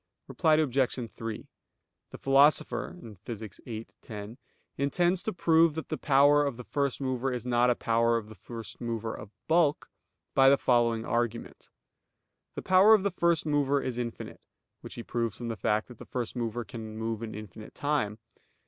[0.27, 1.11] Reply Obj.
[1.11, 1.47] 3:
[2.09, 3.63] The Philosopher (Phys.
[3.63, 4.39] viii, 10)
[4.75, 8.27] intends to prove that the power of the first mover is not a power of
[8.27, 9.91] the first mover of bulk,
[10.33, 11.69] by the following argument.
[12.55, 14.41] The power of the first mover is infinite
[14.79, 18.17] (which he proves from the fact that the first mover can move in infinite time).